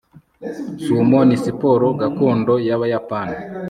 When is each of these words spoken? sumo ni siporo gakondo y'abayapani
sumo 0.83 1.19
ni 1.27 1.37
siporo 1.43 1.85
gakondo 2.01 2.53
y'abayapani 2.67 3.35